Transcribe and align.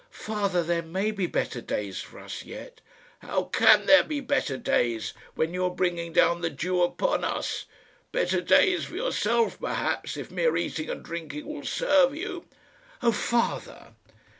"Father, 0.09 0.63
there 0.63 0.81
may 0.81 1.11
be 1.11 1.27
better 1.27 1.61
days 1.61 2.01
for 2.01 2.17
us 2.17 2.43
yet." 2.43 2.81
"How 3.19 3.43
can 3.43 3.85
there 3.85 4.01
be 4.03 4.19
better 4.19 4.57
days 4.57 5.13
when 5.35 5.53
you 5.53 5.63
are 5.65 5.69
bringing 5.75 6.11
down 6.11 6.41
the 6.41 6.49
Jew 6.49 6.81
upon 6.81 7.23
us? 7.23 7.65
Better 8.11 8.41
days 8.41 8.85
for 8.85 8.95
yourself, 8.95 9.59
perhaps, 9.59 10.17
if 10.17 10.31
mere 10.31 10.57
eating 10.57 10.89
and 10.89 11.03
drinking 11.05 11.45
will 11.45 11.65
serve 11.65 12.15
you." 12.15 12.45
"Oh, 13.03 13.11
father!" 13.11 13.89